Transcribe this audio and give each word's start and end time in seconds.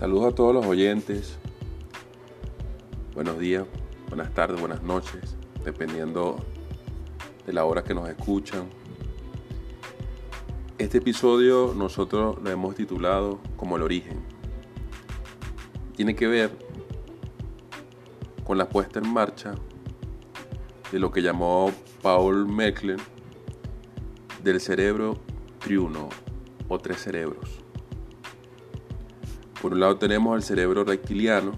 Saludos 0.00 0.32
a 0.32 0.34
todos 0.34 0.54
los 0.54 0.64
oyentes. 0.64 1.36
Buenos 3.14 3.38
días, 3.38 3.66
buenas 4.08 4.32
tardes, 4.32 4.58
buenas 4.58 4.82
noches, 4.82 5.36
dependiendo 5.62 6.38
de 7.46 7.52
la 7.52 7.66
hora 7.66 7.84
que 7.84 7.92
nos 7.92 8.08
escuchan. 8.08 8.70
Este 10.78 10.96
episodio 10.96 11.74
nosotros 11.76 12.38
lo 12.42 12.48
hemos 12.48 12.76
titulado 12.76 13.40
como 13.58 13.76
el 13.76 13.82
origen. 13.82 14.22
Tiene 15.96 16.16
que 16.16 16.28
ver 16.28 16.50
con 18.42 18.56
la 18.56 18.70
puesta 18.70 19.00
en 19.00 19.12
marcha 19.12 19.54
de 20.90 20.98
lo 20.98 21.10
que 21.10 21.20
llamó 21.20 21.70
Paul 22.00 22.46
Mechlen 22.46 22.96
del 24.42 24.62
cerebro 24.62 25.18
triuno 25.58 26.08
o 26.68 26.78
tres 26.78 27.02
cerebros. 27.02 27.69
Por 29.60 29.74
un 29.74 29.80
lado 29.80 29.96
tenemos 29.96 30.34
el 30.36 30.42
cerebro 30.42 30.84
reptiliano, 30.84 31.52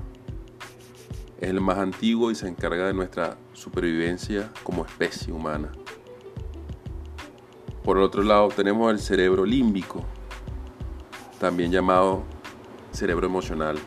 es 1.40 1.48
el 1.48 1.60
más 1.60 1.78
antiguo 1.78 2.32
y 2.32 2.34
se 2.34 2.48
encarga 2.48 2.86
de 2.86 2.94
nuestra 2.94 3.36
supervivencia 3.52 4.50
como 4.64 4.84
especie 4.84 5.32
humana. 5.32 5.70
Por 7.84 7.98
el 7.98 8.02
otro 8.02 8.24
lado 8.24 8.48
tenemos 8.48 8.90
el 8.90 8.98
cerebro 8.98 9.44
límbico, 9.44 10.04
también 11.38 11.70
llamado 11.70 12.24
cerebro 12.90 13.26
emocional. 13.26 13.78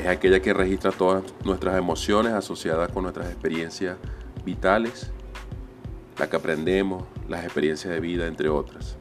Es 0.00 0.06
aquella 0.06 0.40
que 0.40 0.52
registra 0.52 0.92
todas 0.92 1.24
nuestras 1.44 1.76
emociones 1.76 2.32
asociadas 2.32 2.90
con 2.92 3.02
nuestras 3.02 3.26
experiencias 3.30 3.96
vitales, 4.44 5.10
la 6.18 6.30
que 6.30 6.36
aprendemos, 6.36 7.04
las 7.28 7.44
experiencias 7.44 7.92
de 7.92 8.00
vida, 8.00 8.26
entre 8.28 8.48
otras. 8.48 8.96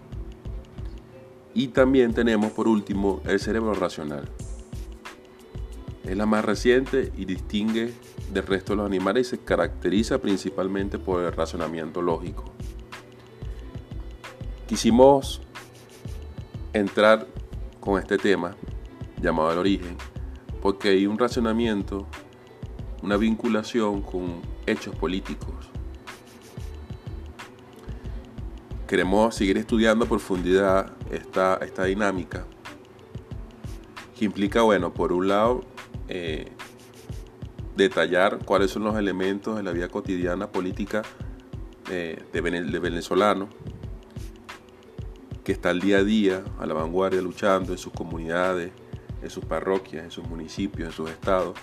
Y 1.53 1.67
también 1.69 2.13
tenemos 2.13 2.51
por 2.51 2.67
último 2.67 3.21
el 3.25 3.39
cerebro 3.39 3.73
racional. 3.73 4.27
Es 6.03 6.17
la 6.17 6.25
más 6.25 6.43
reciente 6.43 7.11
y 7.15 7.25
distingue 7.25 7.93
del 8.31 8.45
resto 8.45 8.73
de 8.73 8.77
los 8.77 8.85
animales 8.85 9.27
y 9.27 9.29
se 9.31 9.39
caracteriza 9.39 10.19
principalmente 10.19 10.97
por 10.97 11.23
el 11.23 11.31
razonamiento 11.31 12.01
lógico. 12.01 12.45
Quisimos 14.67 15.41
entrar 16.73 17.27
con 17.79 17.99
este 17.99 18.17
tema 18.17 18.55
llamado 19.21 19.51
el 19.51 19.59
origen 19.59 19.95
porque 20.61 20.89
hay 20.89 21.05
un 21.05 21.19
razonamiento, 21.19 22.07
una 23.01 23.17
vinculación 23.17 24.01
con 24.01 24.41
hechos 24.65 24.95
políticos 24.95 25.69
queremos 28.93 29.33
seguir 29.33 29.57
estudiando 29.57 30.05
a 30.05 30.07
profundidad 30.07 30.93
esta, 31.09 31.55
esta 31.63 31.85
dinámica, 31.85 32.45
que 34.15 34.23
implica, 34.23 34.61
bueno, 34.61 34.93
por 34.93 35.11
un 35.11 35.27
lado, 35.27 35.61
eh, 36.09 36.51
detallar 37.75 38.45
cuáles 38.45 38.69
son 38.69 38.83
los 38.83 38.95
elementos 38.95 39.57
de 39.57 39.63
la 39.63 39.71
vida 39.71 39.87
cotidiana 39.87 40.51
política 40.51 41.01
eh, 41.89 42.23
de, 42.31 42.41
de 42.41 42.79
venezolano, 42.79 43.49
que 45.43 45.53
está 45.53 45.71
al 45.71 45.79
día 45.79 45.97
a 45.97 46.03
día, 46.03 46.43
a 46.59 46.67
la 46.67 46.75
vanguardia, 46.75 47.19
luchando 47.19 47.71
en 47.71 47.79
sus 47.79 47.93
comunidades, 47.93 48.73
en 49.23 49.29
sus 49.31 49.43
parroquias, 49.43 50.03
en 50.03 50.11
sus 50.11 50.29
municipios, 50.29 50.89
en 50.89 50.93
sus 50.93 51.09
estados, 51.09 51.57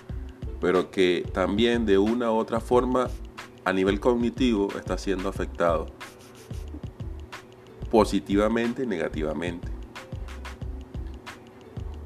pero 0.60 0.90
que 0.90 1.24
también 1.32 1.86
de 1.86 1.96
una 1.96 2.32
u 2.32 2.34
otra 2.34 2.58
forma 2.58 3.06
a 3.64 3.72
nivel 3.72 4.00
cognitivo 4.00 4.66
está 4.76 4.98
siendo 4.98 5.28
afectado 5.28 5.86
positivamente 7.90 8.84
y 8.84 8.86
negativamente. 8.86 9.68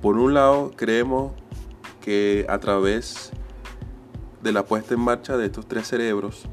Por 0.01 0.19
un 0.19 0.35
lado, 0.35 0.71
creemos 0.77 1.33
que 2.01 2.47
a 2.49 2.59
través 2.59 3.33
de 4.43 4.53
la 4.53 4.65
puesta 4.67 4.95
en 4.95 5.01
marcha 5.01 5.37
de 5.37 5.47
estos 5.47 5.67
tres 5.67 5.87
cerebros, 5.87 6.45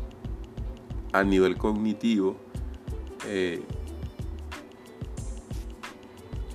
a 1.11 1.23
nivel 1.23 1.57
cognitivo, 1.57 2.37
eh, 3.27 3.61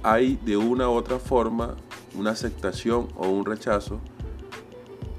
hay 0.03 0.37
de 0.37 0.57
una 0.57 0.89
u 0.89 0.93
otra 0.93 1.19
forma 1.19 1.77
una 2.15 2.31
aceptación 2.31 3.09
o 3.17 3.29
un 3.29 3.45
rechazo 3.45 4.01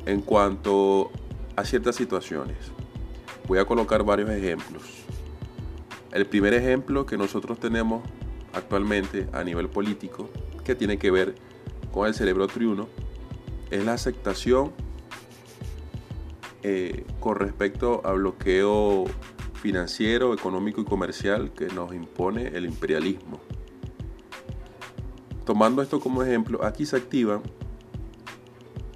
en 0.05 0.21
cuanto 0.21 1.11
a 1.55 1.65
ciertas 1.65 1.95
situaciones. 1.95 2.57
Voy 3.47 3.59
a 3.59 3.65
colocar 3.65 4.03
varios 4.03 4.29
ejemplos. 4.29 5.06
El 6.11 6.25
primer 6.25 6.53
ejemplo 6.53 7.05
que 7.05 7.17
nosotros 7.17 7.59
tenemos 7.59 8.01
actualmente 8.53 9.27
a 9.33 9.43
nivel 9.43 9.69
político, 9.69 10.29
que 10.63 10.75
tiene 10.75 10.97
que 10.97 11.11
ver 11.11 11.35
con 11.91 12.07
el 12.07 12.13
cerebro 12.13 12.47
triuno, 12.47 12.87
es 13.69 13.83
la 13.83 13.93
aceptación 13.93 14.71
eh, 16.63 17.05
con 17.19 17.35
respecto 17.35 18.01
al 18.05 18.19
bloqueo 18.19 19.05
financiero, 19.61 20.33
económico 20.33 20.81
y 20.81 20.85
comercial 20.85 21.51
que 21.51 21.67
nos 21.67 21.93
impone 21.93 22.47
el 22.47 22.65
imperialismo. 22.65 23.39
Tomando 25.45 25.81
esto 25.81 25.99
como 25.99 26.23
ejemplo, 26.23 26.63
aquí 26.63 26.85
se 26.85 26.97
activan 26.97 27.41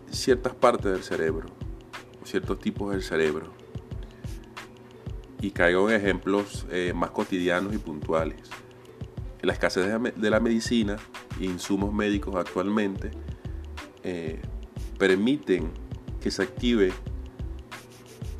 ciertas 0.10 0.54
partes 0.54 0.92
del 0.92 1.04
cerebro, 1.04 1.48
ciertos 2.24 2.60
tipos 2.60 2.92
del 2.92 3.04
cerebro 3.04 3.61
y 5.42 5.52
caigo 5.52 5.90
en 5.90 5.96
ejemplos 5.96 6.66
eh, 6.72 6.94
más 6.96 7.12
cotidianos 7.12 7.74
y 7.74 7.78
puntuales. 7.80 8.38
La 9.42 9.54
escasez 9.54 9.88
de 10.16 10.30
la 10.30 10.40
medicina 10.40 10.98
e 11.40 11.46
insumos 11.46 11.92
médicos 11.94 12.36
actualmente 12.36 13.12
eh, 14.04 14.40
permiten 15.00 15.72
que 16.22 16.30
se 16.30 16.44
active 16.44 16.94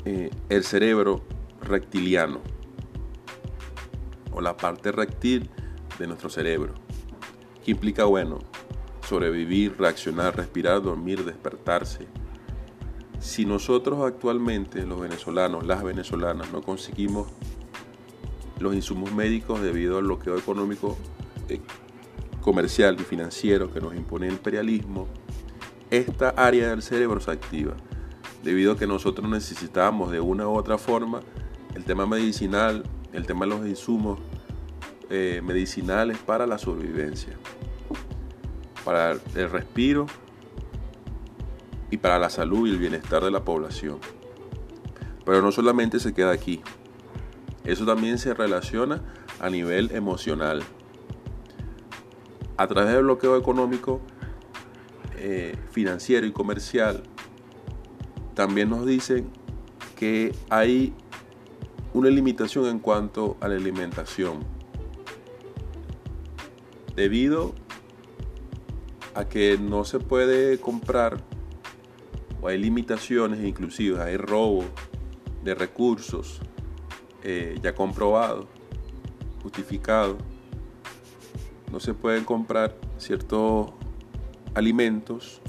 eh, 0.04 0.30
el 0.48 0.62
cerebro 0.62 1.24
reptiliano 1.60 2.40
o 4.30 4.40
la 4.40 4.56
parte 4.56 4.92
reptil 4.92 5.50
de 5.98 6.06
nuestro 6.06 6.30
cerebro, 6.30 6.74
que 7.64 7.72
implica, 7.72 8.04
bueno, 8.04 8.38
sobrevivir, 9.06 9.76
reaccionar, 9.78 10.36
respirar, 10.36 10.80
dormir, 10.82 11.24
despertarse, 11.24 12.06
si 13.22 13.46
nosotros 13.46 14.00
actualmente, 14.04 14.84
los 14.84 15.00
venezolanos, 15.00 15.64
las 15.64 15.84
venezolanas, 15.84 16.52
no 16.52 16.60
conseguimos 16.60 17.28
los 18.58 18.74
insumos 18.74 19.12
médicos 19.12 19.62
debido 19.62 19.96
al 19.98 20.04
bloqueo 20.04 20.36
económico, 20.36 20.96
eh, 21.48 21.60
comercial 22.40 22.96
y 23.00 23.04
financiero 23.04 23.72
que 23.72 23.80
nos 23.80 23.94
impone 23.94 24.26
el 24.26 24.32
imperialismo, 24.32 25.06
esta 25.88 26.30
área 26.30 26.70
del 26.70 26.82
cerebro 26.82 27.20
se 27.20 27.30
activa, 27.30 27.74
debido 28.42 28.72
a 28.72 28.76
que 28.76 28.88
nosotros 28.88 29.28
necesitamos 29.28 30.10
de 30.10 30.20
una 30.20 30.48
u 30.48 30.56
otra 30.56 30.76
forma 30.76 31.20
el 31.76 31.84
tema 31.84 32.06
medicinal, 32.06 32.82
el 33.12 33.24
tema 33.24 33.46
de 33.46 33.50
los 33.52 33.66
insumos 33.68 34.18
eh, 35.10 35.40
medicinales 35.44 36.18
para 36.18 36.44
la 36.44 36.58
sobrevivencia, 36.58 37.38
para 38.84 39.12
el 39.12 39.50
respiro 39.50 40.06
y 41.92 41.98
para 41.98 42.18
la 42.18 42.30
salud 42.30 42.66
y 42.66 42.70
el 42.70 42.78
bienestar 42.78 43.22
de 43.22 43.30
la 43.30 43.44
población. 43.44 43.98
Pero 45.26 45.42
no 45.42 45.52
solamente 45.52 46.00
se 46.00 46.14
queda 46.14 46.32
aquí, 46.32 46.62
eso 47.64 47.84
también 47.84 48.18
se 48.18 48.32
relaciona 48.32 49.02
a 49.38 49.50
nivel 49.50 49.94
emocional. 49.94 50.62
A 52.56 52.66
través 52.66 52.94
del 52.94 53.04
bloqueo 53.04 53.36
económico, 53.36 54.00
eh, 55.18 55.54
financiero 55.70 56.26
y 56.26 56.32
comercial, 56.32 57.02
también 58.34 58.70
nos 58.70 58.86
dicen 58.86 59.28
que 59.94 60.34
hay 60.48 60.94
una 61.92 62.08
limitación 62.08 62.66
en 62.66 62.78
cuanto 62.78 63.36
a 63.40 63.48
la 63.48 63.56
alimentación. 63.56 64.40
Debido 66.96 67.54
a 69.14 69.26
que 69.26 69.58
no 69.58 69.84
se 69.84 69.98
puede 69.98 70.58
comprar 70.58 71.22
o 72.42 72.48
hay 72.48 72.58
limitaciones 72.58 73.42
inclusive, 73.44 74.02
hay 74.02 74.16
robo 74.16 74.64
de 75.42 75.54
recursos 75.54 76.40
eh, 77.22 77.58
ya 77.62 77.74
comprobado, 77.74 78.48
justificado. 79.42 80.18
No 81.70 81.80
se 81.80 81.94
pueden 81.94 82.24
comprar 82.24 82.76
ciertos 82.98 83.70
alimentos 84.54 85.40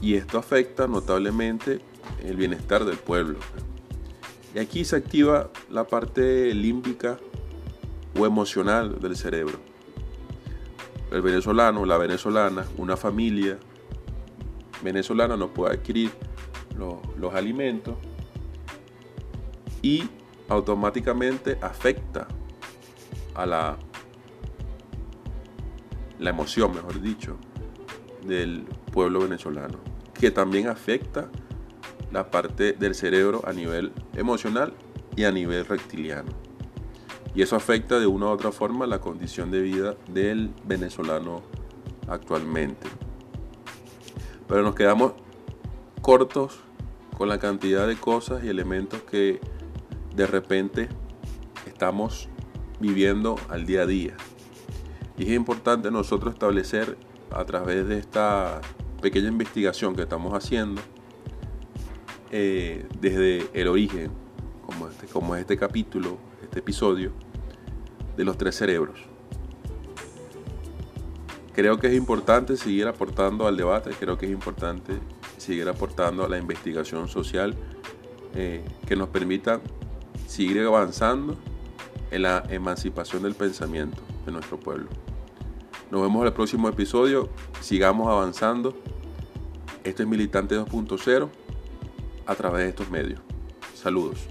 y 0.00 0.14
esto 0.14 0.38
afecta 0.38 0.88
notablemente 0.88 1.80
el 2.24 2.36
bienestar 2.36 2.84
del 2.84 2.96
pueblo. 2.96 3.38
Y 4.54 4.58
aquí 4.58 4.84
se 4.84 4.96
activa 4.96 5.50
la 5.70 5.84
parte 5.84 6.54
límbica 6.54 7.18
o 8.18 8.24
emocional 8.24 8.98
del 8.98 9.16
cerebro. 9.16 9.58
El 11.12 11.20
venezolano, 11.20 11.84
la 11.84 11.98
venezolana, 11.98 12.64
una 12.78 12.96
familia, 12.96 13.58
venezolana 14.82 15.36
no 15.36 15.52
puede 15.52 15.74
adquirir 15.74 16.10
los, 16.76 17.34
alimentos 17.34 17.96
y 19.82 20.04
automáticamente 20.48 21.58
afecta 21.60 22.26
a 23.34 23.46
la 23.46 23.78
la 26.18 26.30
emoción, 26.30 26.74
mejor 26.74 27.00
dicho, 27.00 27.36
del 28.26 28.64
pueblo 28.92 29.20
venezolano, 29.20 29.78
que 30.14 30.30
también 30.30 30.68
afecta 30.68 31.30
la 32.10 32.30
parte 32.30 32.72
del 32.72 32.94
cerebro 32.94 33.42
a 33.46 33.52
nivel 33.52 33.92
emocional 34.14 34.74
y 35.16 35.24
a 35.24 35.32
nivel 35.32 35.64
reptiliano. 35.64 36.32
Y 37.34 37.42
eso 37.42 37.56
afecta 37.56 38.00
de 38.00 38.06
una 38.06 38.26
u 38.26 38.30
otra 38.30 38.50
forma 38.50 38.86
la 38.86 39.00
condición 39.00 39.50
de 39.50 39.60
vida 39.60 39.96
del 40.10 40.50
venezolano 40.64 41.42
actualmente. 42.08 42.88
Pero 44.48 44.62
nos 44.62 44.74
quedamos 44.74 45.12
cortos 46.00 46.60
con 47.16 47.28
la 47.28 47.38
cantidad 47.38 47.86
de 47.86 47.96
cosas 47.96 48.42
y 48.44 48.48
elementos 48.48 49.02
que 49.02 49.40
de 50.14 50.26
repente 50.26 50.88
estamos 51.66 52.28
viviendo 52.80 53.36
al 53.48 53.66
día 53.66 53.82
a 53.82 53.86
día. 53.86 54.14
Y 55.16 55.24
es 55.24 55.30
importante 55.30 55.90
nosotros 55.90 56.32
establecer 56.32 56.96
a 57.30 57.44
través 57.44 57.86
de 57.86 57.98
esta 57.98 58.60
pequeña 59.02 59.28
investigación 59.28 59.94
que 59.94 60.02
estamos 60.02 60.32
haciendo 60.32 60.80
eh, 62.30 62.86
desde 63.00 63.48
el 63.52 63.68
origen, 63.68 64.10
como 64.66 64.88
este, 64.88 65.06
este 65.40 65.56
capítulo, 65.56 66.18
este 66.42 66.60
episodio, 66.60 67.12
de 68.16 68.24
los 68.24 68.36
tres 68.38 68.56
cerebros. 68.56 69.00
Creo 71.58 71.76
que 71.80 71.88
es 71.88 71.94
importante 71.94 72.56
seguir 72.56 72.86
aportando 72.86 73.48
al 73.48 73.56
debate, 73.56 73.90
creo 73.98 74.16
que 74.16 74.26
es 74.26 74.32
importante 74.32 74.92
seguir 75.38 75.68
aportando 75.68 76.24
a 76.24 76.28
la 76.28 76.38
investigación 76.38 77.08
social 77.08 77.56
eh, 78.36 78.64
que 78.86 78.94
nos 78.94 79.08
permita 79.08 79.60
seguir 80.28 80.60
avanzando 80.60 81.36
en 82.12 82.22
la 82.22 82.44
emancipación 82.48 83.24
del 83.24 83.34
pensamiento 83.34 84.00
de 84.24 84.30
nuestro 84.30 84.60
pueblo. 84.60 84.86
Nos 85.90 86.00
vemos 86.00 86.20
en 86.20 86.28
el 86.28 86.32
próximo 86.32 86.68
episodio, 86.68 87.28
sigamos 87.60 88.06
avanzando. 88.06 88.76
Esto 89.82 90.04
es 90.04 90.08
Militante 90.08 90.56
2.0 90.56 91.28
a 92.24 92.34
través 92.36 92.62
de 92.62 92.68
estos 92.68 92.88
medios. 92.88 93.18
Saludos. 93.74 94.28